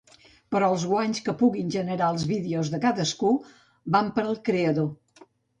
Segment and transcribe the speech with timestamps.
[0.53, 3.33] Però els guanys que puguin generar els vídeos de cadascú
[3.97, 4.91] van per al creador.